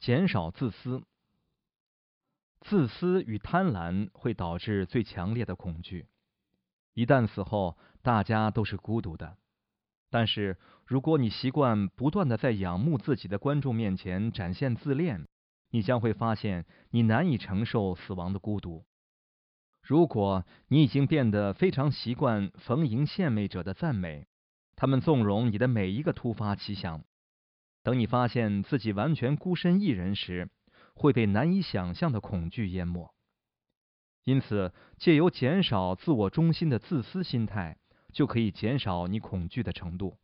[0.00, 1.02] 减少自私。
[2.60, 6.08] 自私与贪婪会导致最强烈的恐惧。
[6.94, 9.36] 一旦死后，大家都是孤独的。
[10.10, 15.28] 但是，如果你习惯不断的在仰慕自己的观众面前展现自恋，
[15.70, 18.84] 你将会发现你难以承受死亡的孤独。
[19.82, 24.26] 如果你已经变得非常习惯逢迎献媚者的赞美，
[24.76, 27.04] 他们纵容你的每一个突发奇想，
[27.82, 30.50] 等你发现自己完全孤身一人时，
[30.94, 33.14] 会被难以想象的恐惧淹没。
[34.24, 37.78] 因此，借由减少自我中心的自私心态，
[38.12, 40.18] 就可以减少你恐惧的程度。